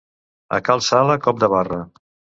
A 0.57 0.59
Cal 0.69 0.81
Sala, 0.87 1.19
cop 1.27 1.45
de 1.47 1.51
barra. 1.57 1.83